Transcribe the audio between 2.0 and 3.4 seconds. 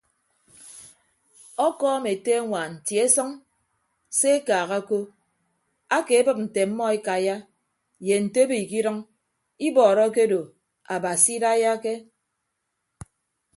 ete añwaan tie sʌñ